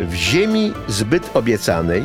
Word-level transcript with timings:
W 0.00 0.14
ziemi 0.14 0.72
zbyt 0.88 1.30
obiecanej 1.36 2.02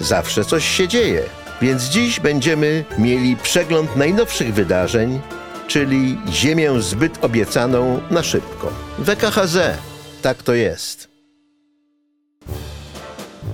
zawsze 0.00 0.44
coś 0.44 0.64
się 0.64 0.88
dzieje, 0.88 1.22
więc 1.62 1.82
dziś 1.82 2.20
będziemy 2.20 2.84
mieli 2.98 3.36
przegląd 3.36 3.96
najnowszych 3.96 4.54
wydarzeń, 4.54 5.20
czyli 5.66 6.18
ziemię 6.30 6.70
zbyt 6.80 7.24
obiecaną 7.24 8.00
na 8.10 8.22
szybko. 8.22 8.72
WKHZ, 8.98 9.58
tak 10.22 10.42
to 10.42 10.54
jest. 10.54 11.08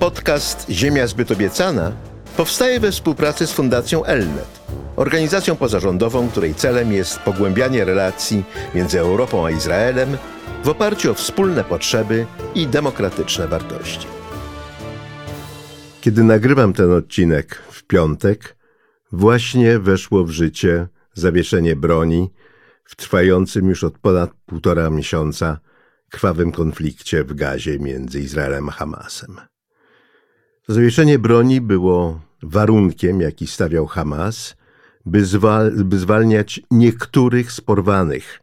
Podcast 0.01 0.66
Ziemia 0.70 1.06
zbyt 1.06 1.30
obiecana 1.30 1.92
powstaje 2.37 2.80
we 2.80 2.92
współpracy 2.92 3.47
z 3.47 3.52
Fundacją 3.52 4.05
Elnet, 4.05 4.60
organizacją 4.97 5.56
pozarządową, 5.56 6.28
której 6.28 6.55
celem 6.55 6.92
jest 6.92 7.19
pogłębianie 7.19 7.84
relacji 7.84 8.45
między 8.74 9.01
Europą 9.01 9.47
a 9.47 9.51
Izraelem 9.51 10.16
w 10.64 10.68
oparciu 10.68 11.11
o 11.11 11.14
wspólne 11.14 11.64
potrzeby 11.64 12.27
i 12.55 12.66
demokratyczne 12.66 13.48
wartości. 13.48 14.06
Kiedy 16.01 16.24
nagrywam 16.24 16.73
ten 16.73 16.92
odcinek 16.92 17.62
w 17.70 17.82
piątek, 17.82 18.56
właśnie 19.12 19.78
weszło 19.78 20.24
w 20.24 20.30
życie 20.30 20.88
zawieszenie 21.15 21.77
broni 21.77 22.30
w 22.84 22.96
trwającym 22.96 23.68
już 23.68 23.84
od 23.84 23.98
ponad 23.98 24.30
półtora 24.46 24.91
miesiąca 24.91 25.60
krwawym 26.10 26.52
konflikcie 26.52 27.24
w 27.24 27.34
Gazie 27.34 27.79
między 27.79 28.20
Izraelem 28.20 28.68
a 28.68 28.73
Hamasem. 28.73 29.37
Zawieszenie 30.68 31.18
broni 31.18 31.60
było 31.60 32.20
warunkiem, 32.42 33.20
jaki 33.20 33.46
stawiał 33.46 33.87
Hamas, 33.87 34.56
by, 35.06 35.24
zwal 35.24 35.70
by 35.70 35.98
zwalniać 35.98 36.60
niektórych 36.70 37.52
z 37.52 37.60
porwanych 37.60 38.40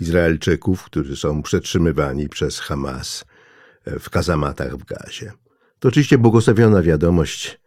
Izraelczyków, 0.00 0.84
którzy 0.84 1.16
są 1.16 1.42
przetrzymywani 1.42 2.28
przez 2.28 2.60
Hamas 2.60 3.24
w 3.86 4.10
kazamatach 4.10 4.76
w 4.76 4.84
Gazie. 4.84 5.32
To 5.78 5.88
oczywiście 5.88 6.18
błogosławiona 6.18 6.82
wiadomość 6.82 7.60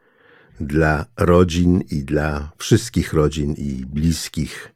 dla 0.59 1.06
rodzin 1.17 1.81
i 1.92 2.03
dla 2.03 2.52
wszystkich 2.58 3.14
rodzin 3.14 3.53
i 3.53 3.86
bliskich 3.86 4.73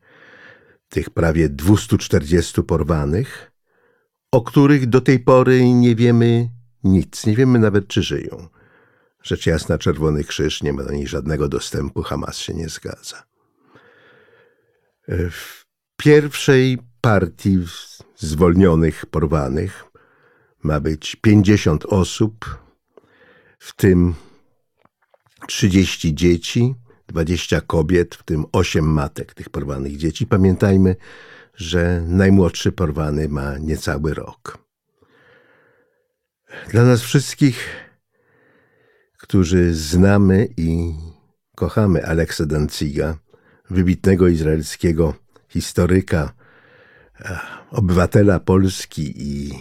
tych 0.90 1.10
prawie 1.10 1.50
240 1.50 2.64
porwanych, 2.64 3.52
o 4.32 4.42
których 4.42 4.86
do 4.86 5.02
tej 5.02 5.20
pory 5.20 5.74
nie 5.74 5.96
wiemy 5.96 6.50
nic, 6.84 7.26
nie 7.26 7.36
wiemy 7.36 7.60
nawet 7.60 7.88
czy 7.88 8.04
żyją. 8.04 8.48
Rzecz 9.24 9.46
jasna, 9.46 9.78
Czerwony 9.78 10.24
Krzyż 10.24 10.64
nie 10.64 10.74
ma 10.74 10.84
do 10.84 10.92
nich 10.92 11.10
żadnego 11.10 11.48
dostępu, 11.48 12.02
Hamas 12.02 12.38
się 12.38 12.54
nie 12.54 12.70
zgadza. 12.70 13.24
W 15.08 15.66
pierwszej 15.98 16.78
partii 17.02 17.58
zwolnionych, 18.18 19.06
porwanych 19.06 19.84
ma 20.64 20.80
być 20.80 21.16
50 21.16 21.86
osób, 21.86 22.62
w 23.60 23.76
tym 23.76 24.14
30 25.48 26.16
dzieci, 26.16 26.76
20 27.08 27.62
kobiet, 27.62 28.16
w 28.16 28.24
tym 28.24 28.46
8 28.52 28.86
matek 28.86 29.34
tych 29.34 29.50
porwanych 29.50 29.98
dzieci. 29.98 30.28
Pamiętajmy, 30.28 30.96
że 31.56 32.04
najmłodszy 32.08 32.72
porwany 32.72 33.30
ma 33.30 33.58
niecały 33.58 34.14
rok. 34.14 34.58
Dla 36.70 36.84
nas 36.84 37.02
wszystkich, 37.02 37.68
którzy 39.18 39.74
znamy 39.74 40.48
i 40.58 40.94
kochamy 41.56 42.06
Aleksa 42.06 42.46
Danciga, 42.46 43.18
wybitnego 43.70 44.28
izraelskiego 44.28 45.14
historyka, 45.50 46.34
obywatela 47.72 48.40
Polski 48.40 49.14
i 49.16 49.52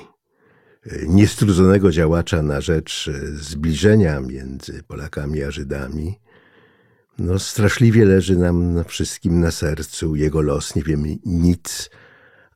niestrudzonego 1.07 1.91
działacza 1.91 2.43
na 2.43 2.61
rzecz 2.61 3.11
zbliżenia 3.33 4.21
między 4.21 4.83
Polakami 4.83 5.43
a 5.43 5.51
Żydami, 5.51 6.19
no 7.19 7.39
straszliwie 7.39 8.05
leży 8.05 8.37
nam 8.37 8.85
wszystkim 8.89 9.41
na 9.41 9.51
sercu 9.51 10.17
jego 10.17 10.43
los. 10.43 10.75
Nie 10.75 10.83
wiemy 10.83 11.17
nic. 11.25 11.91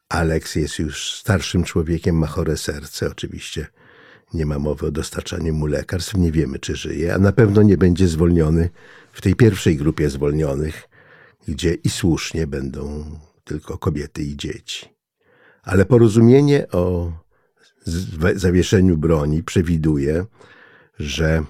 Aleks 0.09 0.55
jest 0.55 0.79
już 0.79 1.13
starszym 1.13 1.65
człowiekiem, 1.65 2.19
ma 2.19 2.27
chore 2.27 2.57
serce. 2.57 3.11
Oczywiście 3.11 3.67
nie 4.35 4.47
ma 4.47 4.59
mowy 4.59 4.87
o 4.87 4.91
dostarczaniu 4.91 5.55
mu 5.55 5.67
lekarstw. 5.67 6.15
Nie 6.15 6.33
wiemy, 6.33 6.59
czy 6.59 6.77
żyje, 6.77 7.15
a 7.15 7.19
na 7.19 7.33
pewno 7.33 7.63
nie 7.63 7.77
będzie 7.77 8.09
zwolniony 8.09 8.71
w 9.13 9.21
tej 9.21 9.35
pierwszej 9.35 9.77
grupie 9.77 10.11
zwolnionych, 10.11 10.89
gdzie 11.49 11.75
i 11.75 11.89
słusznie 11.89 12.47
będą 12.47 13.05
tylko 13.45 13.79
kobiety 13.79 14.23
i 14.23 14.37
dzieci. 14.37 14.94
Ale 15.65 15.85
porozumienie 15.85 16.69
o 16.69 17.13
zawieszeniu 18.35 18.97
broni 18.97 19.43
przewiduje, 19.43 20.25
że 20.99 21.45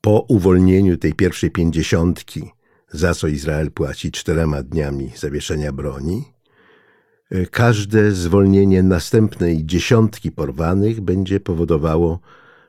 po 0.00 0.20
uwolnieniu 0.28 0.96
tej 0.96 1.14
pierwszej 1.14 1.50
pięćdziesiątki, 1.50 2.50
za 2.90 3.14
co 3.14 3.28
Izrael 3.28 3.70
płaci 3.70 4.12
czterema 4.12 4.62
dniami 4.62 5.12
zawieszenia 5.16 5.72
broni, 5.72 6.24
każde 7.50 8.12
zwolnienie 8.12 8.82
następnej 8.82 9.66
dziesiątki 9.66 10.32
porwanych 10.32 11.00
będzie 11.00 11.40
powodowało 11.40 12.20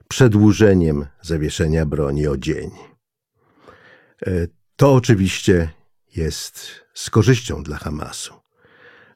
przedłużeniem 0.08 1.06
zawieszenia 1.22 1.86
broni 1.86 2.28
o 2.28 2.38
dzień. 2.38 2.72
To 4.76 4.94
oczywiście 4.94 5.70
jest 6.16 6.70
z 6.94 7.10
korzyścią 7.10 7.64
dla 7.64 7.78
Hamasu. 7.78 8.43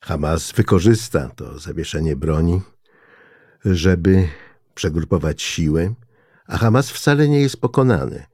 Hamas 0.08 0.52
wykorzysta 0.52 1.30
to 1.36 1.60
zawieszenie 1.60 2.16
broni, 2.16 2.62
żeby 3.66 4.28
przegrupować 4.76 5.42
siły, 5.42 5.96
a 6.46 6.58
Hamas 6.58 6.92
wcale 6.92 7.28
nie 7.28 7.42
jest 7.42 7.62
pokonany. 7.62 8.26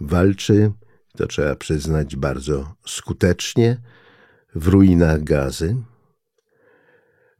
Walczy, 0.00 0.72
to 1.16 1.26
trzeba 1.26 1.56
przyznać, 1.56 2.16
bardzo 2.16 2.74
skutecznie 2.86 3.80
w 4.54 4.66
ruinach 4.68 5.24
gazy. 5.24 5.76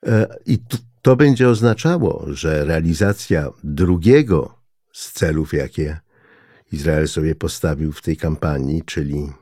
E, 0.07 0.27
I 0.47 0.59
to 1.03 1.17
będzie 1.17 1.49
oznaczało, 1.49 2.27
że 2.29 2.65
realizacja 2.65 3.51
drugiego 3.65 4.59
z 4.93 5.13
celów, 5.13 5.53
jakie 5.53 6.01
Izrael 6.73 7.09
sobie 7.09 7.35
postawił 7.35 7.93
w 7.93 8.03
tej 8.03 8.17
kampanii, 8.17 8.83
czyli 8.87 9.33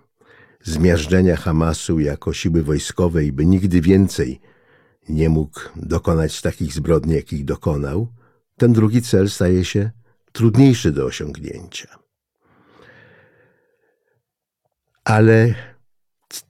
zmiażdżenia 0.63 1.37
Hamasu 1.37 2.01
jako 2.01 2.33
siły 2.33 2.63
wojskowej, 2.63 3.33
by 3.33 3.47
nigdy 3.47 3.81
więcej 3.81 4.41
nie 5.09 5.29
mógł 5.29 5.61
dokonać 5.77 6.41
takich 6.41 6.73
zbrodni, 6.73 7.15
jakich 7.15 7.45
dokonał, 7.45 8.09
ten 8.57 8.73
drugi 8.73 9.03
cel 9.03 9.31
staje 9.31 9.65
się 9.65 9.91
trudniejszy 10.33 10.93
do 10.93 11.05
osiągnięcia. 11.05 11.99
Ale 15.05 15.55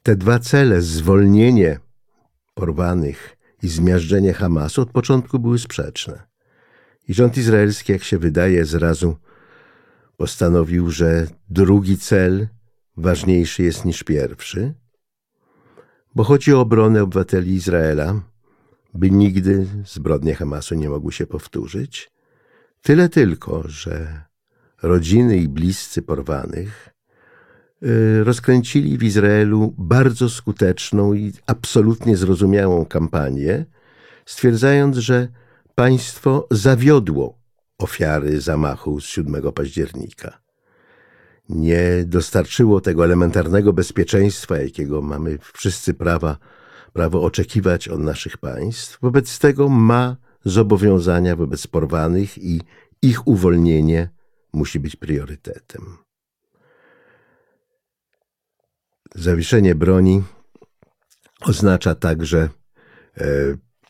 te 0.03 0.17
dwa 0.17 0.39
cele, 0.39 0.83
zwolnienie 0.83 1.79
porwanych 2.55 3.37
i 3.63 3.69
zmiażdżenie 3.69 4.33
Hamasu, 4.33 4.83
od 4.83 4.91
początku 4.91 5.39
były 5.39 5.59
sprzeczne. 5.59 6.23
I 7.09 7.15
rząd 7.15 7.37
izraelski, 7.37 7.93
jak 7.93 8.03
się 8.03 8.19
wydaje, 8.19 8.65
zrazu 8.65 9.17
postanowił, 10.17 10.91
że 10.91 11.27
drugi 11.51 11.99
cel 11.99 12.49
ważniejszy 13.01 13.63
jest 13.63 13.85
niż 13.85 14.03
pierwszy, 14.03 14.75
bo 16.15 16.25
chodzi 16.25 16.55
o 16.55 16.61
obronę 16.61 17.03
obywateli 17.03 17.55
Izraela, 17.55 18.21
by 18.95 19.11
nigdy 19.11 19.67
zbrodnie 19.87 20.35
Hamasu 20.35 20.75
nie 20.75 20.89
mogły 20.89 21.13
się 21.13 21.27
powtórzyć. 21.27 22.11
Tyle 22.83 23.09
tylko, 23.09 23.69
że 23.69 24.23
rodziny 24.83 25.37
i 25.37 25.49
bliscy 25.49 26.03
porwanych 26.03 26.89
y, 27.83 28.25
rozkręcili 28.25 28.99
w 28.99 29.03
Izraelu 29.03 29.75
bardzo 29.79 30.29
skuteczną 30.29 31.15
i 31.15 31.33
absolutnie 31.47 32.17
zrozumiałą 32.17 32.87
kampanię, 32.87 33.67
stwierdzając, 34.27 34.97
że 34.97 35.29
państwo 35.75 36.49
zawiodło 36.51 37.39
ofiary 37.79 38.41
zamachu 38.41 39.01
z 39.01 39.05
7 39.05 39.53
października 39.53 40.50
nie 41.51 42.05
dostarczyło 42.07 42.81
tego 42.81 43.05
elementarnego 43.05 43.73
bezpieczeństwa, 43.73 44.59
jakiego 44.59 45.03
mamy 45.03 45.39
wszyscy 45.55 45.95
prawa, 45.95 46.37
prawo 46.93 47.23
oczekiwać 47.23 47.89
od 47.89 48.01
naszych 48.01 48.39
państw. 48.39 48.99
Wobec 49.03 49.39
tego 49.39 49.69
ma 49.69 50.17
zobowiązania 50.45 51.37
wobec 51.37 51.67
porwanych 51.67 52.39
i 52.39 52.61
ich 53.03 53.27
uwolnienie 53.29 54.09
musi 54.53 54.81
być 54.81 54.97
priorytetem. 54.97 55.97
Zawieszenie 59.15 59.75
broni 59.75 60.23
oznacza 61.41 61.95
także, 61.95 62.49
e, 63.17 63.27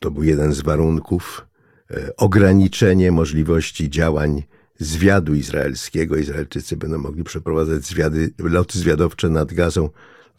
to 0.00 0.10
był 0.10 0.22
jeden 0.22 0.52
z 0.52 0.60
warunków, 0.60 1.46
e, 1.90 2.16
ograniczenie 2.16 3.12
możliwości 3.12 3.90
działań 3.90 4.42
zwiadu 4.80 5.34
izraelskiego. 5.34 6.16
Izraelczycy 6.16 6.76
będą 6.76 6.98
mogli 6.98 7.24
przeprowadzać 7.24 7.84
zwiady, 7.84 8.30
loty 8.38 8.78
zwiadowcze 8.78 9.28
nad 9.28 9.52
Gazą 9.52 9.90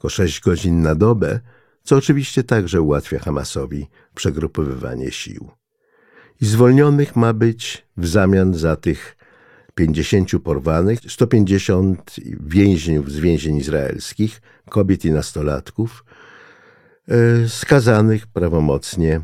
tylko 0.02 0.10
6 0.10 0.42
godzin 0.42 0.82
na 0.82 0.96
dobę, 0.96 1.40
co 1.84 1.96
oczywiście 1.96 2.44
także 2.44 2.82
ułatwia 2.82 3.20
Hamasowi 3.20 3.88
przegrupowywanie 4.16 5.12
sił. 5.12 5.50
I 6.42 6.46
zwolnionych 6.46 7.16
ma 7.16 7.34
być 7.34 7.88
w 7.98 8.08
zamian 8.08 8.54
za 8.54 8.76
tych 8.76 9.18
50 9.76 10.32
porwanych, 10.44 11.00
150 11.08 12.16
więźniów 12.48 13.12
z 13.12 13.20
więzień 13.20 13.58
izraelskich, 13.58 14.42
kobiet 14.70 15.06
i 15.06 15.12
nastolatków, 15.12 16.06
e, 17.08 17.50
skazanych 17.50 18.28
prawomocnie 18.28 19.22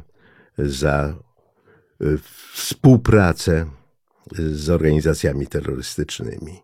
za 0.58 1.16
e, 2.02 2.06
współpracę 2.54 3.66
z 4.36 4.70
organizacjami 4.70 5.48
terrorystycznymi. 5.48 6.64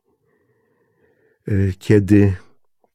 E, 1.48 1.52
kiedy 1.80 2.34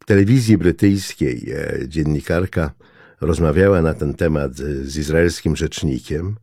w 0.01 0.05
telewizji 0.05 0.59
brytyjskiej 0.59 1.55
dziennikarka 1.89 2.73
rozmawiała 3.21 3.83
na 3.83 3.95
ten 3.95 4.15
temat 4.15 4.57
z 4.83 4.97
izraelskim 4.97 5.57
rzecznikiem, 5.57 6.37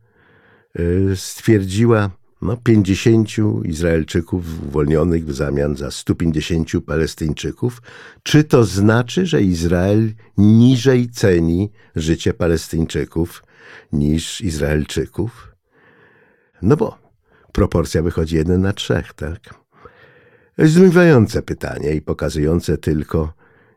stwierdziła, 1.14 2.10
no, 2.42 2.56
50 2.56 3.28
Izraelczyków 3.64 4.62
uwolnionych 4.68 5.26
w 5.26 5.34
zamian 5.34 5.76
za 5.76 5.90
150 5.90 6.70
Palestyńczyków. 6.86 7.82
Czy 8.22 8.44
to 8.44 8.64
znaczy, 8.64 9.26
że 9.26 9.42
Izrael 9.42 10.12
niżej 10.38 11.08
ceni 11.08 11.72
życie 11.96 12.34
Palestyńczyków 12.34 13.42
niż 13.92 14.40
Izraelczyków? 14.40 15.52
No 16.62 16.76
bo 16.76 17.05
proporcja 17.56 18.02
wychodzi 18.02 18.36
1 18.36 18.60
na 18.60 18.72
3, 18.72 19.02
tak? 19.16 19.54
Zdumiewające 20.58 21.42
pytanie 21.42 21.94
i 21.94 22.02
pokazujące 22.02 22.78
tylko, 22.78 23.32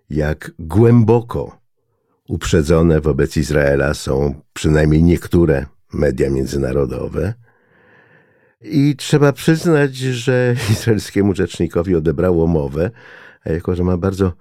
jak 0.09 0.51
głęboko 0.59 1.57
uprzedzone 2.27 3.01
wobec 3.01 3.37
Izraela 3.37 3.93
są 3.93 4.41
przynajmniej 4.53 5.03
niektóre 5.03 5.65
media 5.93 6.29
międzynarodowe– 6.29 7.33
i 8.61 8.95
trzeba 8.95 9.33
przyznać, 9.33 9.95
że 9.95 10.55
izraelskiemu 10.71 11.35
rzecznikowi 11.35 11.95
odebrało 11.95 12.47
mowę, 12.47 12.91
a 13.45 13.51
jako, 13.51 13.75
że 13.75 13.83
ma 13.83 13.97
bardzo 13.97 14.33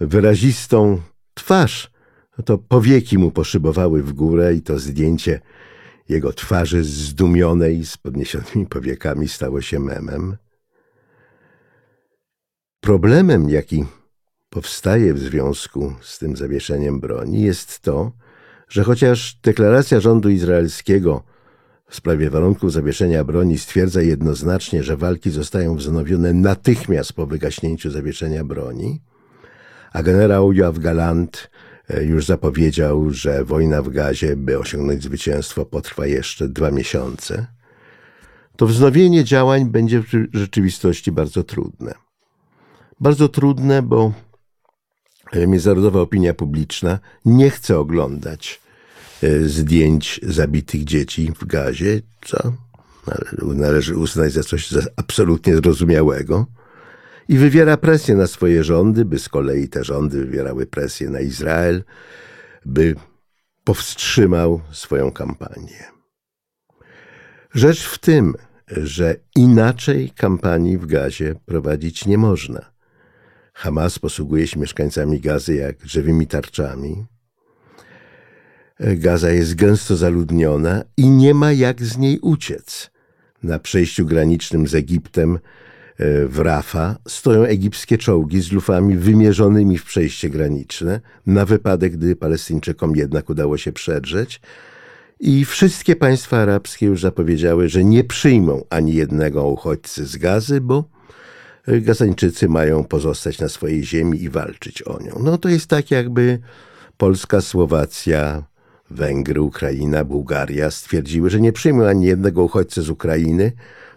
wyrazistą 0.00 1.00
twarz, 1.34 1.90
to 2.44 2.58
powieki 2.58 3.18
mu 3.18 3.30
poszybowały 3.30 4.02
w 4.02 4.12
górę 4.12 4.54
i 4.54 4.62
to 4.62 4.78
zdjęcie 4.78 5.40
jego 6.08 6.32
twarzy 6.32 6.84
zdumionej 6.84 7.84
z 7.84 7.96
podniesionymi 7.96 8.66
powiekami 8.66 9.28
stało 9.28 9.60
się 9.60 9.80
memem. 9.80 10.36
Problemem, 12.80 13.50
jaki 13.50 13.84
powstaje 14.50 15.14
w 15.14 15.18
związku 15.18 15.94
z 16.00 16.18
tym 16.18 16.36
zawieszeniem 16.36 17.00
broni, 17.00 17.42
jest 17.42 17.80
to, 17.80 18.12
że 18.68 18.84
chociaż 18.84 19.38
deklaracja 19.42 20.00
rządu 20.00 20.28
izraelskiego 20.28 21.22
w 21.88 21.96
sprawie 21.96 22.30
warunków 22.30 22.72
zawieszenia 22.72 23.24
broni 23.24 23.58
stwierdza 23.58 24.02
jednoznacznie, 24.02 24.82
że 24.82 24.96
walki 24.96 25.30
zostają 25.30 25.76
wznowione 25.76 26.32
natychmiast 26.32 27.12
po 27.12 27.26
wygaśnięciu 27.26 27.90
zawieszenia 27.90 28.44
broni, 28.44 29.00
a 29.92 30.02
generał 30.02 30.52
Joachim 30.52 30.82
Galant 30.82 31.50
już 32.00 32.26
zapowiedział, 32.26 33.10
że 33.10 33.44
wojna 33.44 33.82
w 33.82 33.88
Gazie, 33.88 34.36
by 34.36 34.58
osiągnąć 34.58 35.02
zwycięstwo, 35.02 35.64
potrwa 35.64 36.06
jeszcze 36.06 36.48
dwa 36.48 36.70
miesiące, 36.70 37.46
to 38.56 38.66
wznowienie 38.66 39.24
działań 39.24 39.64
będzie 39.70 40.00
w 40.00 40.06
rzeczywistości 40.32 41.12
bardzo 41.12 41.42
trudne. 41.42 41.94
Bardzo 43.00 43.28
trudne, 43.28 43.82
bo 43.82 44.12
e, 45.32 45.46
międzynarodowa 45.46 46.00
opinia 46.00 46.34
publiczna 46.34 46.98
nie 47.24 47.50
chce 47.50 47.78
oglądać 47.78 48.64
E, 49.24 49.48
zdjęć 49.48 50.20
zabitych 50.22 50.84
dzieci 50.84 51.32
w 51.40 51.44
gazie, 51.46 52.02
co 52.24 52.52
należy 53.42 53.96
uznać 53.96 54.32
za 54.32 54.42
coś 54.42 54.74
absolutnie 54.96 55.56
zrozumiałego. 55.56 56.46
I 57.28 57.38
wywiera 57.38 57.76
presję 57.76 58.16
na 58.16 58.26
swoje 58.26 58.64
rządy, 58.64 59.04
by 59.04 59.18
z 59.18 59.28
kolei 59.28 59.68
te 59.68 59.84
rządy 59.84 60.18
wywierały 60.24 60.66
presję 60.66 61.10
na 61.10 61.20
Izrael, 61.20 61.84
by 62.66 62.94
powstrzymał 63.64 64.60
swoją 64.72 65.12
kampanię. 65.12 65.84
Rzecz 67.54 67.84
w 67.84 67.98
tym, 67.98 68.34
że 68.68 69.16
inaczej 69.36 70.10
kampanii 70.10 70.78
w 70.78 70.86
gazie 70.86 71.34
prowadzić 71.46 72.06
nie 72.06 72.18
można. 72.18 72.74
Hamas 73.54 73.98
posługuje 73.98 74.46
się 74.46 74.60
mieszkańcami 74.60 75.20
gazy 75.20 75.54
jak 75.54 75.76
żywymi 75.84 76.26
tarczami. 76.26 77.06
Gaza 78.80 79.30
jest 79.30 79.54
gęsto 79.54 79.96
zaludniona 79.96 80.82
i 80.96 81.10
nie 81.10 81.34
ma 81.34 81.52
jak 81.52 81.82
z 81.82 81.98
niej 81.98 82.18
uciec. 82.18 82.90
Na 83.42 83.58
przejściu 83.58 84.06
granicznym 84.06 84.68
z 84.68 84.74
Egiptem 84.74 85.38
w 86.28 86.38
Rafa 86.38 86.96
stoją 87.08 87.42
egipskie 87.42 87.98
czołgi 87.98 88.40
z 88.40 88.52
lufami 88.52 88.96
wymierzonymi 88.96 89.78
w 89.78 89.84
przejście 89.84 90.30
graniczne, 90.30 91.00
na 91.26 91.44
wypadek, 91.44 91.92
gdy 91.92 92.16
Palestyńczykom 92.16 92.96
jednak 92.96 93.30
udało 93.30 93.58
się 93.58 93.72
przedrzeć. 93.72 94.40
I 95.20 95.44
wszystkie 95.44 95.96
państwa 95.96 96.36
arabskie 96.36 96.86
już 96.86 97.00
zapowiedziały, 97.00 97.68
że 97.68 97.84
nie 97.84 98.04
przyjmą 98.04 98.64
ani 98.70 98.94
jednego 98.94 99.48
uchodźcy 99.48 100.06
z 100.06 100.16
Gazy, 100.16 100.60
bo 100.60 100.84
Gazańczycy 101.66 102.48
mają 102.48 102.84
pozostać 102.84 103.38
na 103.38 103.48
swojej 103.48 103.84
ziemi 103.84 104.22
i 104.22 104.30
walczyć 104.30 104.82
o 104.82 105.02
nią. 105.02 105.20
No 105.20 105.38
to 105.38 105.48
jest 105.48 105.66
tak 105.66 105.90
jakby 105.90 106.38
Polska, 106.96 107.40
Słowacja, 107.40 108.42
Węgry, 108.90 109.40
Ukraina, 109.40 110.04
Bułgaria 110.04 110.70
stwierdziły, 110.70 111.30
że 111.30 111.40
nie 111.40 111.52
przyjmą 111.52 111.86
ani 111.86 112.06
jednego 112.06 112.44
uchodźcy 112.44 112.82
z 112.82 112.90
Ukrainy, 112.90 113.52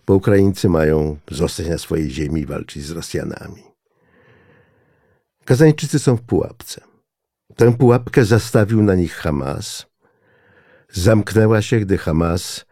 bo 0.07 0.13
Ukraińcy 0.13 0.69
mają 0.69 1.18
zostać 1.31 1.68
na 1.68 1.77
swojej 1.77 2.09
ziemi 2.09 2.42
i 2.42 2.45
walczyć 2.45 2.83
z 2.83 2.92
Rosjanami. 2.92 3.63
Kazańczycy 5.45 6.00
są 6.00 6.18
w 6.18 6.21
pułapce. 6.21 6.81
Tę 7.56 7.74
pułapkę 7.74 8.25
zastawił 8.25 8.81
na 8.81 8.95
nich 8.95 9.13
Hamas. 9.13 9.86
Zamknęła 10.92 11.62
się, 11.62 11.80
gdy 11.80 11.98
Hamas 11.98 12.65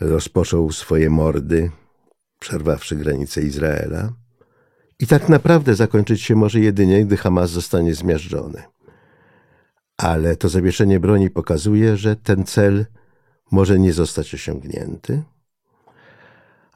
rozpoczął 0.00 0.72
swoje 0.72 1.10
mordy, 1.10 1.70
przerwawszy 2.40 2.96
granice 2.96 3.42
Izraela. 3.42 4.12
I 4.98 5.06
tak 5.06 5.28
naprawdę 5.28 5.74
zakończyć 5.74 6.22
się 6.22 6.36
może 6.36 6.60
jedynie, 6.60 7.04
gdy 7.04 7.16
Hamas 7.16 7.50
zostanie 7.50 7.94
zmiażdżony 7.94 8.62
ale 10.02 10.36
to 10.36 10.48
zawieszenie 10.48 11.00
broni 11.00 11.30
pokazuje, 11.30 11.96
że 11.96 12.16
ten 12.16 12.44
cel 12.44 12.86
może 13.50 13.78
nie 13.78 13.92
zostać 13.92 14.34
osiągnięty. 14.34 15.22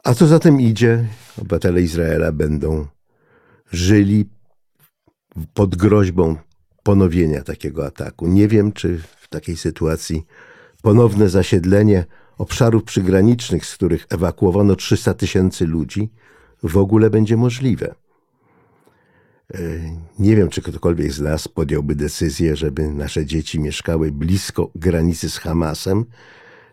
A 0.07 0.15
co 0.15 0.27
za 0.27 0.39
tym 0.39 0.61
idzie, 0.61 1.07
obywatele 1.39 1.83
Izraela 1.83 2.33
będą 2.33 2.87
żyli 3.73 4.29
pod 5.55 5.77
groźbą 5.77 6.37
ponowienia 6.83 7.43
takiego 7.43 7.87
ataku. 7.87 8.27
Nie 8.27 8.49
wiem, 8.49 8.73
czy 8.73 8.99
w 9.21 9.29
takiej 9.29 9.57
sytuacji 9.57 10.27
ponowne 10.83 11.29
zasiedlenie 11.29 12.05
obszarów 12.39 12.85
przygranicznych, 12.85 13.67
z 13.67 13.75
których 13.75 14.07
ewakuowano 14.11 14.77
300 14.77 15.15
tysięcy 15.15 15.67
ludzi, 15.67 16.13
w 16.63 16.77
ogóle 16.77 17.11
będzie 17.11 17.37
możliwe. 17.37 17.95
E, 19.55 19.59
nie 20.19 20.37
wiem, 20.37 20.49
czy 20.49 20.63
ktokolwiek 20.63 21.13
z 21.13 21.21
nas 21.21 21.49
podjąłby 21.49 21.95
decyzję, 21.95 22.57
żeby 22.57 22.93
nasze 22.93 23.27
dzieci 23.27 23.61
mieszkały 23.61 24.13
blisko 24.13 24.71
granicy 24.75 25.31
z 25.31 25.39
Hamasem, 25.39 26.05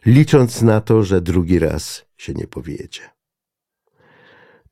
licząc 0.06 0.62
na 0.62 0.82
to, 0.82 1.04
że 1.04 1.22
drugi 1.22 1.60
raz 1.60 2.06
się 2.18 2.34
nie 2.34 2.48
powiedzie. 2.48 3.13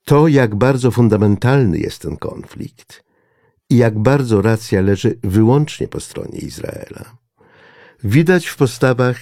To, 0.06 0.28
jak 0.28 0.56
bardzo 0.56 0.92
fundamentalny 0.92 1.78
jest 1.78 2.02
ten 2.02 2.18
konflikt 2.18 3.04
i 3.70 3.78
jak 3.78 4.00
bardzo 4.00 4.42
racja 4.42 4.82
leży 4.82 5.20
wyłącznie 5.24 5.88
po 5.88 6.00
stronie 6.00 6.40
Izraela, 6.40 7.18
widać 8.04 8.48
w 8.48 8.56
postawach 8.56 9.18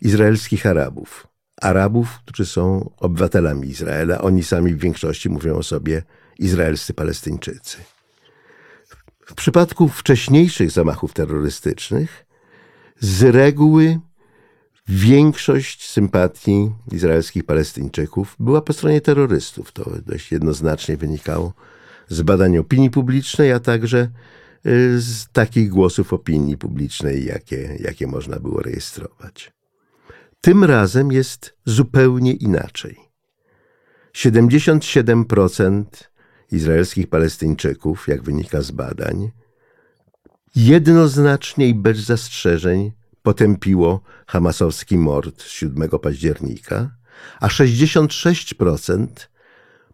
izraelskich 0.00 0.66
Arabów. 0.66 1.26
Arabów, 1.62 2.20
którzy 2.26 2.46
są 2.46 2.90
obywatelami 2.96 3.68
Izraela, 3.68 4.20
oni 4.20 4.42
sami 4.42 4.74
w 4.74 4.78
większości 4.78 5.28
mówią 5.28 5.54
o 5.54 5.62
sobie 5.62 6.02
izraelscy 6.38 6.94
Palestyńczycy. 6.94 7.78
W 9.26 9.34
przypadku 9.34 9.88
wcześniejszych 9.88 10.70
zamachów 10.70 11.12
terrorystycznych 11.12 12.26
z 13.00 13.22
reguły 13.22 14.00
większość 14.88 15.90
sympatii 15.90 16.70
izraelskich 16.92 17.44
Palestyńczyków 17.44 18.36
była 18.38 18.60
po 18.60 18.72
stronie 18.72 19.00
terrorystów. 19.00 19.72
To 19.72 19.90
dość 20.06 20.32
jednoznacznie 20.32 20.96
wynikało 20.96 21.52
z 22.08 22.22
badań 22.22 22.58
opinii 22.58 22.90
publicznej, 22.90 23.52
a 23.52 23.60
także 23.60 24.08
y, 24.66 25.00
z 25.00 25.28
takich 25.32 25.68
głosów 25.68 26.12
opinii 26.12 26.56
publicznej, 26.56 27.24
jakie, 27.24 27.76
jakie 27.80 28.06
można 28.06 28.40
było 28.40 28.62
rejestrować. 28.62 29.52
Tym 30.40 30.64
razem 30.64 31.12
jest 31.12 31.56
zupełnie 31.64 32.32
inaczej. 32.32 32.96
77% 34.14 35.84
izraelskich 36.52 37.08
Palestyńczyków, 37.08 38.08
jak 38.08 38.22
wynika 38.22 38.62
z 38.62 38.70
badań, 38.70 39.30
jednoznacznie 40.56 41.68
i 41.68 41.74
bez 41.74 41.98
zastrzeżeń 41.98 42.92
potępiło 43.26 44.00
hamasowski 44.26 44.98
mord 44.98 45.42
7 45.42 45.88
października, 45.90 46.96
a 47.40 47.48
66% 47.48 49.06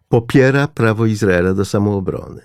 popiera 0.09 0.67
prawo 0.67 1.05
Izraela 1.05 1.53
do 1.53 1.65
samoobrony. 1.65 2.41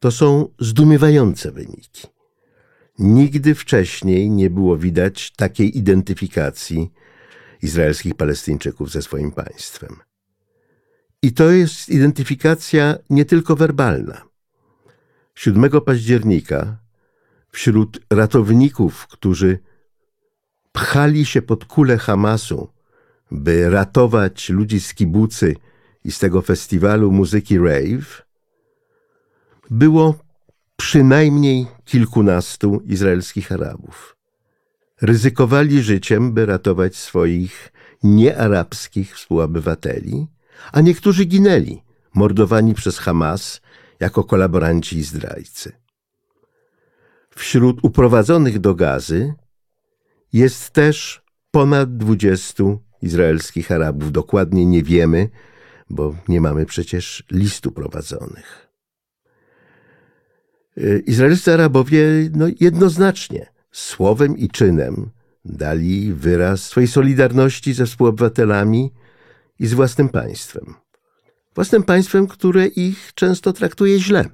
To 0.00 0.10
są 0.10 0.48
zdumiewające 0.58 1.52
wyniki. 1.52 2.06
Nigdy 2.98 3.54
wcześniej 3.54 4.30
nie 4.30 4.50
było 4.50 4.76
widać 4.76 5.32
takiej 5.36 5.78
identyfikacji 5.78 6.92
izraelskich 7.62 8.14
Palestyńczyków 8.14 8.90
ze 8.90 9.02
swoim 9.02 9.32
państwem. 9.32 9.96
I 11.22 11.32
to 11.32 11.50
jest 11.50 11.88
identyfikacja 11.88 12.98
nie 13.10 13.24
tylko 13.24 13.56
werbalna. 13.56 14.22
7 15.34 15.70
października 15.80 16.81
wśród 17.52 18.00
ratowników, 18.10 19.06
którzy 19.06 19.58
pchali 20.72 21.24
się 21.24 21.42
pod 21.42 21.64
kulę 21.64 21.98
Hamasu, 21.98 22.68
by 23.30 23.70
ratować 23.70 24.48
ludzi 24.48 24.80
z 24.80 24.94
kibucy 24.94 25.56
i 26.04 26.12
z 26.12 26.18
tego 26.18 26.42
festiwalu 26.42 27.12
muzyki 27.12 27.58
rave, 27.58 28.22
było 29.70 30.14
przynajmniej 30.76 31.66
kilkunastu 31.84 32.82
izraelskich 32.86 33.52
Arabów. 33.52 34.16
Ryzykowali 35.00 35.82
życiem, 35.82 36.32
by 36.32 36.46
ratować 36.46 36.96
swoich 36.96 37.72
niearabskich 38.02 39.14
współobywateli, 39.16 40.26
a 40.72 40.80
niektórzy 40.80 41.24
ginęli, 41.24 41.82
mordowani 42.14 42.74
przez 42.74 42.98
Hamas 42.98 43.60
jako 44.00 44.24
kolaboranci 44.24 44.96
i 44.98 45.02
zdrajcy. 45.02 45.81
Wśród 47.36 47.78
uprowadzonych 47.82 48.58
do 48.58 48.74
gazy 48.74 49.34
jest 50.32 50.70
też 50.70 51.22
ponad 51.50 51.96
dwudziestu 51.96 52.80
izraelskich 53.02 53.72
Arabów. 53.72 54.12
Dokładnie 54.12 54.66
nie 54.66 54.82
wiemy, 54.82 55.28
bo 55.90 56.16
nie 56.28 56.40
mamy 56.40 56.66
przecież 56.66 57.24
listu 57.30 57.72
prowadzonych. 57.72 58.68
Y, 60.78 61.02
izraelscy 61.06 61.52
Arabowie 61.52 62.06
no, 62.34 62.46
jednoznacznie 62.60 63.46
słowem 63.72 64.38
i 64.38 64.48
czynem 64.48 65.10
dali 65.44 66.12
wyraz 66.12 66.64
swojej 66.64 66.88
solidarności 66.88 67.74
ze 67.74 67.86
współobywatelami 67.86 68.92
i 69.58 69.66
z 69.66 69.74
własnym 69.74 70.08
państwem. 70.08 70.74
Własnym 71.54 71.82
państwem, 71.82 72.26
które 72.26 72.66
ich 72.66 73.14
często 73.14 73.52
traktuje 73.52 73.98
źle. 73.98 74.24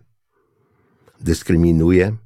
Dyskryminuje, 1.20 2.16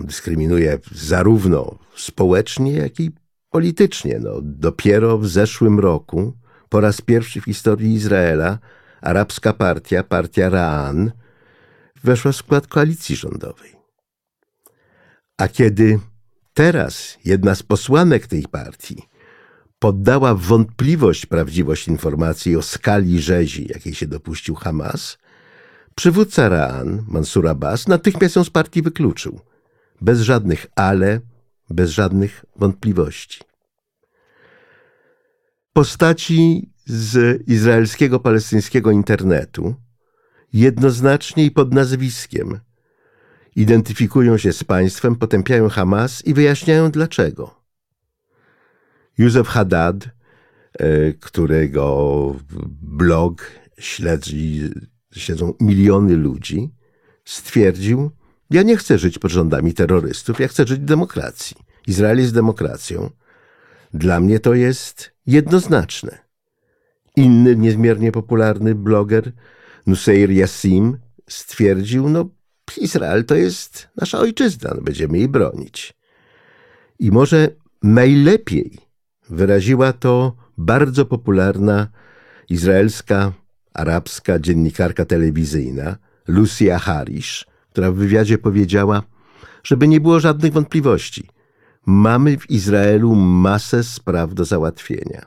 dyskryminuje 0.00 0.78
zarówno 0.92 1.78
społecznie, 1.96 2.72
jak 2.72 3.00
i 3.00 3.10
politycznie. 3.50 4.18
No, 4.22 4.40
dopiero 4.42 5.18
w 5.18 5.28
zeszłym 5.28 5.80
roku, 5.80 6.32
po 6.68 6.80
raz 6.80 7.00
pierwszy 7.00 7.40
w 7.40 7.44
historii 7.44 7.94
Izraela, 7.94 8.58
arabska 9.00 9.52
partia, 9.52 10.02
partia 10.02 10.50
Ra'an, 10.50 11.10
weszła 12.04 12.32
w 12.32 12.36
skład 12.36 12.66
koalicji 12.66 13.16
rządowej. 13.16 13.72
A 15.38 15.48
kiedy 15.48 15.98
teraz 16.54 17.18
jedna 17.24 17.54
z 17.54 17.62
posłanek 17.62 18.26
tej 18.26 18.42
partii 18.42 19.02
poddała 19.78 20.34
wątpliwość 20.34 21.26
prawdziwość 21.26 21.88
informacji 21.88 22.56
o 22.56 22.62
skali 22.62 23.20
rzezi, 23.20 23.66
jakiej 23.68 23.94
się 23.94 24.06
dopuścił 24.06 24.54
Hamas, 24.54 25.18
przywódca 25.94 26.50
Ra'an, 26.50 27.02
Mansur 27.08 27.48
Abbas, 27.48 27.88
natychmiast 27.88 28.36
ją 28.36 28.44
z 28.44 28.50
partii 28.50 28.82
wykluczył. 28.82 29.40
Bez 30.00 30.20
żadnych 30.20 30.66
ale, 30.76 31.20
bez 31.70 31.90
żadnych 31.90 32.44
wątpliwości. 32.56 33.40
Postaci 35.72 36.70
z 36.86 37.42
izraelskiego, 37.48 38.20
palestyńskiego 38.20 38.90
internetu 38.90 39.74
jednoznacznie 40.52 41.44
i 41.44 41.50
pod 41.50 41.74
nazwiskiem 41.74 42.60
identyfikują 43.56 44.38
się 44.38 44.52
z 44.52 44.64
państwem, 44.64 45.16
potępiają 45.16 45.68
Hamas 45.68 46.26
i 46.26 46.34
wyjaśniają 46.34 46.90
dlaczego. 46.90 47.64
Józef 49.18 49.48
Haddad, 49.48 49.96
e, 50.04 51.12
którego 51.12 52.36
blog 52.82 53.50
śledzi, 53.78 54.70
śledzą 55.12 55.54
miliony 55.60 56.16
ludzi, 56.16 56.70
stwierdził, 57.24 58.10
ja 58.50 58.62
nie 58.62 58.76
chcę 58.76 58.98
żyć 58.98 59.18
pod 59.18 59.30
rządami 59.30 59.74
terrorystów, 59.74 60.40
ja 60.40 60.48
chcę 60.48 60.66
żyć 60.66 60.80
w 60.80 60.84
demokracji. 60.84 61.56
Izrael 61.86 62.18
jest 62.18 62.34
demokracją. 62.34 63.10
Dla 63.94 64.20
mnie 64.20 64.40
to 64.40 64.54
jest 64.54 65.10
jednoznaczne. 65.26 66.18
Inny 67.16 67.56
niezmiernie 67.56 68.12
popularny 68.12 68.74
bloger, 68.74 69.32
Nuseir 69.86 70.30
Yassim, 70.30 70.98
stwierdził, 71.28 72.08
no 72.08 72.28
Izrael 72.76 73.24
to 73.24 73.34
jest 73.34 73.88
nasza 73.96 74.18
ojczyzna, 74.18 74.72
no, 74.74 74.82
będziemy 74.82 75.18
jej 75.18 75.28
bronić. 75.28 75.94
I 76.98 77.10
może 77.10 77.48
najlepiej 77.82 78.78
wyraziła 79.30 79.92
to 79.92 80.36
bardzo 80.58 81.04
popularna 81.04 81.88
izraelska, 82.50 83.32
arabska 83.74 84.38
dziennikarka 84.38 85.04
telewizyjna 85.04 85.96
Lucia 86.28 86.78
Harish, 86.78 87.46
która 87.78 87.92
w 87.92 87.94
wywiadzie 87.94 88.38
powiedziała, 88.38 89.02
żeby 89.64 89.88
nie 89.88 90.00
było 90.00 90.20
żadnych 90.20 90.52
wątpliwości. 90.52 91.28
Mamy 91.86 92.38
w 92.38 92.50
Izraelu 92.50 93.14
masę 93.14 93.84
spraw 93.84 94.34
do 94.34 94.44
załatwienia. 94.44 95.26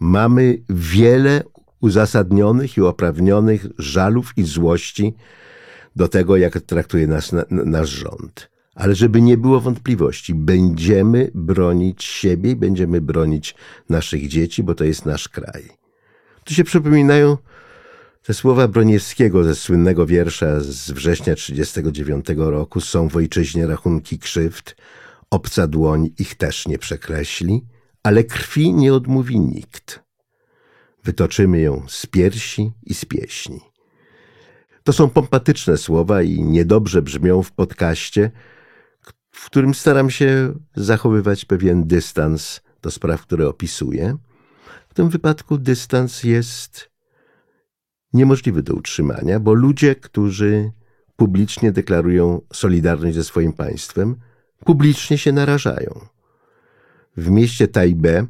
Mamy 0.00 0.58
wiele 0.68 1.42
uzasadnionych 1.80 2.76
i 2.76 2.80
oprawnionych 2.80 3.66
żalów 3.78 4.32
i 4.36 4.42
złości 4.42 5.14
do 5.96 6.08
tego, 6.08 6.36
jak 6.36 6.60
traktuje 6.60 7.06
nas 7.06 7.32
nasz 7.50 7.88
rząd. 7.88 8.50
Ale 8.74 8.94
żeby 8.94 9.20
nie 9.22 9.36
było 9.36 9.60
wątpliwości, 9.60 10.34
będziemy 10.34 11.30
bronić 11.34 12.04
siebie 12.04 12.50
i 12.50 12.56
będziemy 12.56 13.00
bronić 13.00 13.54
naszych 13.88 14.28
dzieci, 14.28 14.62
bo 14.62 14.74
to 14.74 14.84
jest 14.84 15.06
nasz 15.06 15.28
kraj. 15.28 15.62
Tu 16.44 16.54
się 16.54 16.64
przypominają 16.64 17.36
te 18.22 18.34
słowa 18.34 18.68
Broniewskiego 18.68 19.44
ze 19.44 19.54
słynnego 19.54 20.06
wiersza 20.06 20.60
z 20.60 20.90
września 20.90 21.34
1939 21.34 22.26
roku 22.36 22.80
są 22.80 23.08
w 23.08 23.16
ojczyźnie 23.16 23.66
rachunki 23.66 24.18
krzywd, 24.18 24.76
obca 25.30 25.66
dłoń 25.66 26.10
ich 26.18 26.34
też 26.34 26.68
nie 26.68 26.78
przekreśli, 26.78 27.66
ale 28.02 28.24
krwi 28.24 28.74
nie 28.74 28.94
odmówi 28.94 29.40
nikt. 29.40 30.00
Wytoczymy 31.04 31.60
ją 31.60 31.84
z 31.88 32.06
piersi 32.06 32.72
i 32.82 32.94
z 32.94 33.04
pieśni. 33.04 33.60
To 34.84 34.92
są 34.92 35.10
pompatyczne 35.10 35.76
słowa 35.76 36.22
i 36.22 36.42
niedobrze 36.42 37.02
brzmią 37.02 37.42
w 37.42 37.52
podcaście, 37.52 38.30
w 39.30 39.46
którym 39.46 39.74
staram 39.74 40.10
się 40.10 40.54
zachowywać 40.74 41.44
pewien 41.44 41.86
dystans 41.86 42.60
do 42.82 42.90
spraw, 42.90 43.22
które 43.22 43.48
opisuję. 43.48 44.16
W 44.88 44.94
tym 44.94 45.08
wypadku 45.08 45.58
dystans 45.58 46.24
jest 46.24 46.89
niemożliwy 48.12 48.62
do 48.62 48.74
utrzymania, 48.74 49.40
bo 49.40 49.54
ludzie, 49.54 49.94
którzy 49.94 50.72
publicznie 51.16 51.72
deklarują 51.72 52.40
solidarność 52.52 53.16
ze 53.16 53.24
swoim 53.24 53.52
państwem, 53.52 54.16
publicznie 54.64 55.18
się 55.18 55.32
narażają. 55.32 56.00
W 57.16 57.30
mieście 57.30 57.68
Tajbe 57.68 58.26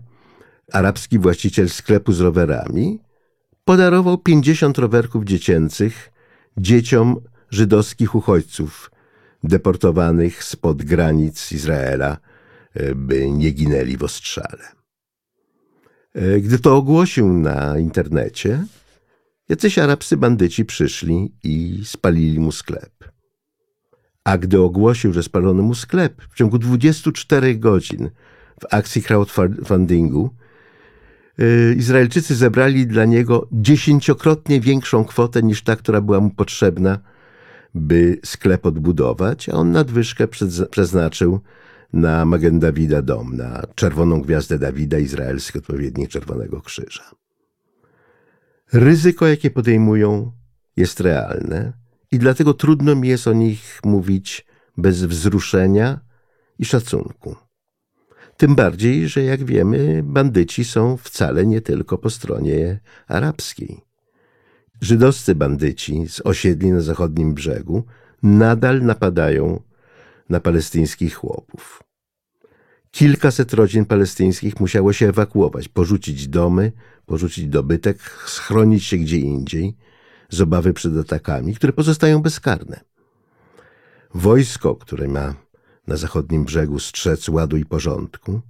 arabski 0.73 1.19
właściciel 1.19 1.69
sklepu 1.69 2.13
z 2.13 2.21
rowerami 2.21 3.01
podarował 3.65 4.19
50 4.19 4.79
rowerków 4.79 5.25
dziecięcych 5.25 6.13
dzieciom 6.57 7.21
żydowskich 7.51 8.15
uchodźców 8.15 8.91
deportowanych 9.45 10.45
spod 10.45 10.83
granic 10.83 11.53
Izraela, 11.53 12.17
e, 12.75 12.95
by 12.95 13.31
nie 13.31 13.51
ginęli 13.51 13.97
w 13.97 14.03
ostrzale. 14.03 14.65
E, 16.15 16.41
gdy 16.41 16.59
to 16.59 16.77
ogłosił 16.77 17.33
na 17.33 17.79
internecie, 17.79 18.65
jacyś 19.51 19.79
arabscy 19.79 20.17
bandyci 20.17 20.65
przyszli 20.65 21.33
i 21.45 21.81
spalili 21.85 22.41
mu 22.41 22.53
sklep. 22.53 22.93
A 24.25 24.39
gdy 24.39 24.61
ogłosił, 24.61 25.13
że 25.13 25.23
spalono 25.23 25.63
mu 25.63 25.75
sklep, 25.75 26.23
w 26.31 26.35
ciągu 26.35 26.59
24 26.59 27.55
godzin 27.55 28.11
w 28.61 28.75
akcji 28.75 29.03
crowdfundingu 29.03 30.31
Y, 31.41 31.75
Izraelczycy 31.79 32.35
zebrali 32.35 32.87
dla 32.87 33.05
niego 33.05 33.49
dziesięciokrotnie 33.53 34.61
większą 34.61 35.05
kwotę 35.05 35.43
niż 35.43 35.63
ta, 35.63 35.77
która 35.77 36.01
była 36.01 36.21
mu 36.21 36.31
potrzebna, 36.31 36.99
by 37.75 38.19
sklep 38.25 38.67
odbudować, 38.67 39.49
a 39.49 39.53
on 39.53 39.73
nadwyżkę 39.73 40.29
przeznaczył 40.71 41.41
na 41.93 42.25
Magen 42.25 42.59
Dawida 42.59 43.03
dom, 43.03 43.37
na 43.37 43.63
czerwoną 43.75 44.21
gwiazdę 44.21 44.59
Dawida, 44.59 44.99
izraelski 44.99 45.59
odpowiednik 45.59 46.11
Czerwonego 46.11 46.61
Krzyża. 46.61 47.11
Ryzyko, 48.73 49.27
jakie 49.27 49.51
podejmują, 49.51 50.33
jest 50.77 51.01
realne 51.01 51.73
i 52.11 52.19
dlatego 52.19 52.55
trudno 52.55 52.95
mi 52.95 53.09
jest 53.09 53.29
o 53.29 53.33
nich 53.33 53.81
mówić 53.85 54.47
bez 54.77 55.05
wzruszenia 55.05 56.01
i 56.59 56.65
szacunku. 56.65 57.37
Tym 58.37 58.55
bardziej, 58.55 59.09
że 59.09 59.23
jak 59.23 59.45
wiemy, 59.45 60.03
bandyci 60.05 60.65
są 60.65 60.97
wcale 60.97 61.47
nie 61.47 61.61
tylko 61.61 61.99
po 61.99 62.11
stronie 62.11 62.81
arabskiej. 63.07 63.81
Żydowscy 64.81 65.35
bandyci 65.35 66.09
z 66.09 66.21
osiedli 66.21 66.73
na 66.73 66.81
zachodnim 66.81 67.35
brzegu 67.35 67.85
nadal 68.23 68.83
napadają 68.83 69.63
na 70.29 70.41
palestyńskich 70.41 71.15
chłopów. 71.15 71.90
Kilkaset 72.91 73.55
rodzin 73.55 73.85
palestyńskich 73.85 74.61
musiało 74.61 74.93
się 74.93 75.09
ewakuować, 75.09 75.69
porzucić 75.69 76.29
domy, 76.29 76.73
porzucić 77.07 77.47
dobytek, 77.47 77.99
schronić 78.27 78.85
się 78.85 78.97
gdzie 78.97 79.17
indziej 79.17 79.77
z 80.31 80.41
obawy 80.41 80.73
przed 80.73 80.97
atakami, 80.97 81.55
które 81.55 81.73
pozostają 81.73 82.23
bezkarne. 82.23 82.81
Wojsko, 84.15 84.77
które 84.77 85.09
ma 85.09 85.35
na 85.87 85.97
zachodnim 85.97 86.45
brzegu 86.45 86.79
strzec 86.79 87.29
ładu 87.29 87.57
i 87.57 87.65
porządku, 87.65 88.41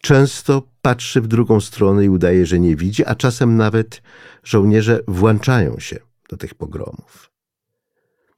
często 0.00 0.68
patrzy 0.82 1.20
w 1.20 1.26
drugą 1.26 1.60
stronę 1.60 2.04
i 2.04 2.08
udaje, 2.08 2.46
że 2.46 2.58
nie 2.58 2.76
widzi, 2.76 3.04
a 3.04 3.14
czasem 3.14 3.56
nawet 3.56 4.02
żołnierze 4.44 5.00
włączają 5.08 5.78
się 5.78 5.98
do 6.28 6.36
tych 6.36 6.54
pogromów. 6.54 7.30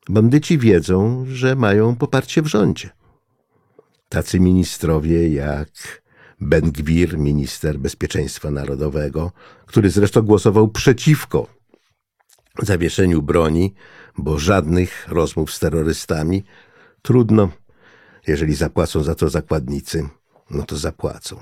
Bandyci 0.08 0.58
wiedzą, 0.58 1.25
że 1.28 1.56
mają 1.56 1.96
poparcie 1.96 2.42
w 2.42 2.46
rządzie. 2.46 2.90
Tacy 4.08 4.40
ministrowie 4.40 5.28
jak 5.28 6.02
Ben 6.40 6.70
Gwir, 6.70 7.18
minister 7.18 7.78
bezpieczeństwa 7.78 8.50
narodowego, 8.50 9.32
który 9.66 9.90
zresztą 9.90 10.22
głosował 10.22 10.68
przeciwko 10.68 11.46
zawieszeniu 12.62 13.22
broni, 13.22 13.75
bo 14.18 14.38
żadnych 14.38 15.08
rozmów 15.08 15.52
z 15.52 15.58
terrorystami 15.58 16.44
trudno, 17.02 17.50
jeżeli 18.26 18.54
zapłacą 18.54 19.02
za 19.02 19.14
to 19.14 19.28
zakładnicy, 19.28 20.08
no 20.50 20.62
to 20.62 20.76
zapłacą. 20.76 21.36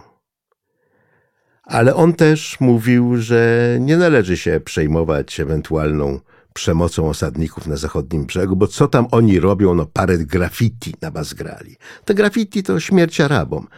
Ale 1.62 1.94
on 1.94 2.12
też 2.12 2.60
mówił, 2.60 3.16
że 3.16 3.76
nie 3.80 3.96
należy 3.96 4.36
się 4.36 4.60
przejmować 4.60 5.40
ewentualną 5.40 6.20
przemocą 6.54 7.08
osadników 7.08 7.66
na 7.66 7.76
zachodnim 7.76 8.26
brzegu, 8.26 8.56
bo 8.56 8.66
co 8.66 8.88
tam 8.88 9.06
oni 9.10 9.40
robią, 9.40 9.74
no 9.74 9.86
parę 9.86 10.18
graffiti 10.18 10.94
na 11.02 11.10
was 11.10 11.34
grali. 11.34 11.76
Te 12.04 12.14
graffiti 12.14 12.62
to 12.62 12.80
śmierć 12.80 13.20
Arabom. 13.20 13.68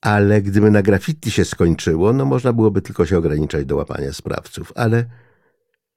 Ale 0.00 0.42
gdyby 0.42 0.70
na 0.70 0.82
graffiti 0.82 1.30
się 1.30 1.44
skończyło, 1.44 2.12
no 2.12 2.24
można 2.24 2.52
byłoby 2.52 2.82
tylko 2.82 3.06
się 3.06 3.18
ograniczać 3.18 3.64
do 3.64 3.76
łapania 3.76 4.12
sprawców. 4.12 4.72
Ale 4.74 5.04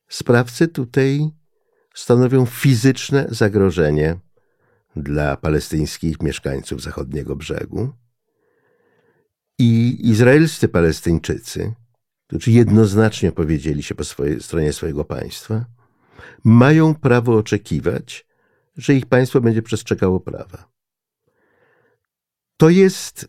sprawcy 0.10 0.67
tutaj 0.67 1.29
stanowią 1.95 2.45
fizyczne 2.45 3.27
zagrożenie 3.29 4.19
dla 4.95 5.38
palestyńskich 5.38 6.21
mieszkańców 6.21 6.81
zachodniego 6.81 7.36
brzegu. 7.36 7.89
I 9.60 9.98
izraelscy 10.10 10.67
Palestyńczycy, 10.67 11.74
którzy 12.27 12.51
jednoznacznie 12.51 13.31
powiedzieli 13.31 13.83
się 13.83 13.95
po 13.95 14.03
swojej 14.03 14.41
stronie 14.41 14.74
swojego 14.74 15.05
państwa, 15.05 15.65
mają 16.44 16.96
prawo 16.96 17.38
oczekiwać, 17.38 18.27
że 18.77 18.96
ich 18.96 19.06
państwo 19.06 19.41
będzie 19.41 19.62
przestrzegało 19.62 20.20
prawa. 20.20 20.72
To 22.58 22.70
jest 22.70 23.27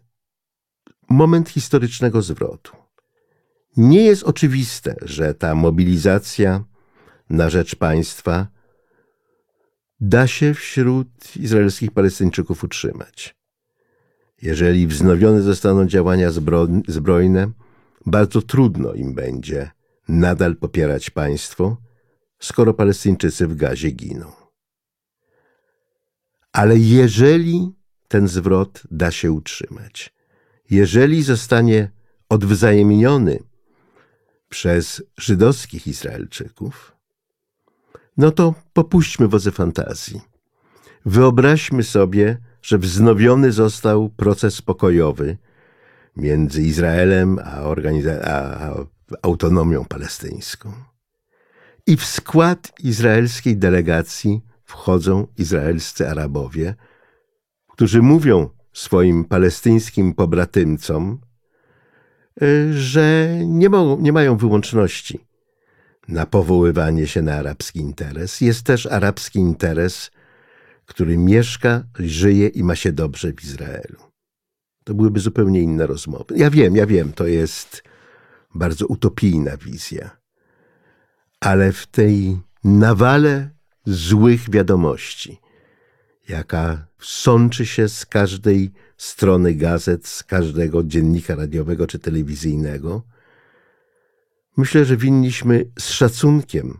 moment 1.10 1.48
historycznego 1.48 2.22
zwrotu. 2.22 2.76
Nie 3.76 4.04
jest 4.04 4.22
oczywiste, 4.22 4.96
że 5.02 5.34
ta 5.34 5.54
mobilizacja 5.54 6.64
na 7.30 7.50
rzecz 7.50 7.76
państwa 7.76 8.46
da 10.00 10.26
się 10.26 10.54
wśród 10.54 11.36
izraelskich 11.36 11.90
Palestyńczyków 11.90 12.64
utrzymać. 12.64 13.36
Jeżeli 14.42 14.86
wznowione 14.86 15.42
zostaną 15.42 15.86
działania 15.86 16.30
zbrojne, 16.88 17.50
bardzo 18.06 18.42
trudno 18.42 18.92
im 18.94 19.14
będzie 19.14 19.70
nadal 20.08 20.56
popierać 20.56 21.10
państwo, 21.10 21.76
skoro 22.42 22.74
Palestyńczycy 22.74 23.46
w 23.46 23.56
gazie 23.56 23.90
giną. 23.90 24.32
Ale 26.52 26.78
jeżeli 26.78 27.72
ten 28.08 28.28
zwrot 28.28 28.82
da 28.90 29.10
się 29.10 29.32
utrzymać, 29.32 30.14
jeżeli 30.70 31.22
zostanie 31.22 31.90
odwzajemniony 32.28 33.38
przez 34.48 35.02
żydowskich 35.16 35.86
Izraelczyków, 35.86 36.96
no 38.16 38.30
to 38.30 38.54
popuśćmy 38.72 39.28
wodze 39.28 39.52
fantazji. 39.52 40.20
Wyobraźmy 41.06 41.82
sobie, 41.82 42.38
że 42.62 42.78
wznowiony 42.78 43.52
został 43.52 44.10
proces 44.10 44.62
pokojowy 44.62 45.38
między 46.16 46.62
Izraelem 46.62 47.38
a, 47.38 47.60
a 48.24 48.74
autonomią 49.22 49.84
palestyńską. 49.84 50.91
I 51.86 51.96
w 51.96 52.04
skład 52.04 52.72
izraelskiej 52.82 53.56
delegacji 53.56 54.40
wchodzą 54.64 55.26
izraelscy 55.38 56.08
Arabowie, 56.08 56.74
którzy 57.68 58.02
mówią 58.02 58.50
swoim 58.72 59.24
palestyńskim 59.24 60.14
pobratymcom, 60.14 61.20
y, 62.42 62.72
że 62.72 63.28
nie, 63.46 63.68
mogą, 63.68 64.00
nie 64.00 64.12
mają 64.12 64.36
wyłączności 64.36 65.20
na 66.08 66.26
powoływanie 66.26 67.06
się 67.06 67.22
na 67.22 67.34
arabski 67.34 67.80
interes. 67.80 68.40
Jest 68.40 68.62
też 68.62 68.86
arabski 68.86 69.38
interes, 69.38 70.10
który 70.86 71.18
mieszka, 71.18 71.84
żyje 71.98 72.48
i 72.48 72.62
ma 72.62 72.76
się 72.76 72.92
dobrze 72.92 73.32
w 73.32 73.44
Izraelu. 73.44 73.98
To 74.84 74.94
byłyby 74.94 75.20
zupełnie 75.20 75.60
inne 75.60 75.86
rozmowy. 75.86 76.34
Ja 76.36 76.50
wiem, 76.50 76.76
ja 76.76 76.86
wiem, 76.86 77.12
to 77.12 77.26
jest 77.26 77.82
bardzo 78.54 78.86
utopijna 78.86 79.56
wizja. 79.56 80.21
Ale 81.42 81.72
w 81.72 81.86
tej 81.86 82.40
nawale 82.64 83.50
złych 83.86 84.50
wiadomości, 84.50 85.40
jaka 86.28 86.86
sączy 87.00 87.66
się 87.66 87.88
z 87.88 88.06
każdej 88.06 88.72
strony 88.96 89.54
gazet, 89.54 90.06
z 90.06 90.24
każdego 90.24 90.84
dziennika 90.84 91.34
radiowego 91.34 91.86
czy 91.86 91.98
telewizyjnego, 91.98 93.02
myślę, 94.56 94.84
że 94.84 94.96
winniśmy 94.96 95.70
z 95.78 95.88
szacunkiem 95.88 96.78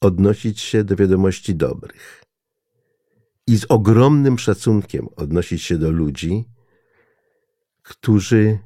odnosić 0.00 0.60
się 0.60 0.84
do 0.84 0.96
wiadomości 0.96 1.54
dobrych 1.54 2.24
i 3.46 3.58
z 3.58 3.64
ogromnym 3.68 4.38
szacunkiem 4.38 5.08
odnosić 5.16 5.62
się 5.62 5.78
do 5.78 5.90
ludzi, 5.90 6.44
którzy 7.82 8.58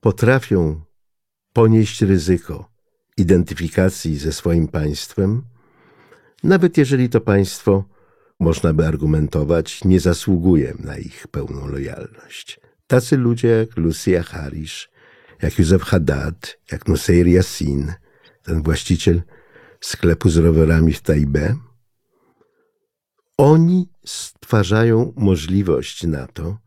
potrafią 0.00 0.80
ponieść 1.52 2.02
ryzyko 2.02 2.75
identyfikacji 3.16 4.18
ze 4.18 4.32
swoim 4.32 4.68
państwem, 4.68 5.42
nawet 6.42 6.78
jeżeli 6.78 7.08
to 7.08 7.20
państwo, 7.20 7.84
można 8.40 8.74
by 8.74 8.86
argumentować, 8.86 9.84
nie 9.84 10.00
zasługuje 10.00 10.74
na 10.78 10.98
ich 10.98 11.28
pełną 11.28 11.66
lojalność. 11.66 12.60
Tacy 12.86 13.16
ludzie 13.16 13.48
jak 13.48 13.76
Lucia 13.76 14.22
Harish, 14.22 14.90
jak 15.42 15.58
Józef 15.58 15.82
Haddad, 15.82 16.58
jak 16.72 16.88
Nusseir 16.88 17.26
Yassin, 17.26 17.92
ten 18.42 18.62
właściciel 18.62 19.22
sklepu 19.80 20.28
z 20.28 20.36
rowerami 20.36 20.92
w 20.92 21.02
Taibе, 21.02 21.56
oni 23.36 23.88
stwarzają 24.04 25.12
możliwość 25.16 26.04
na 26.04 26.26
to, 26.26 26.58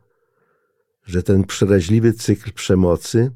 że 1.05 1.23
ten 1.23 1.43
przeraźliwy 1.43 2.13
cykl 2.13 2.51
przemocy 2.53 3.31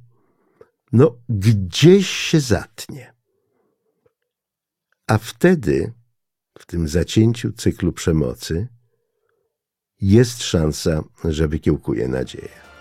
no 0.94 1.18
gdzieś 1.30 2.10
się 2.10 2.40
zatnie. 2.40 3.14
A 5.08 5.18
wtedy, 5.18 5.94
w 6.60 6.66
tym 6.66 6.88
zacięciu 6.88 7.52
cyklu 7.52 7.94
przemocy, 7.94 8.68
jest 10.02 10.44
szansa, 10.44 11.04
że 11.24 11.48
wykiełkuje 11.48 12.08
nadzieja. 12.08 12.73